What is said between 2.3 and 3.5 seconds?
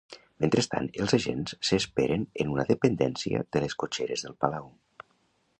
en una dependència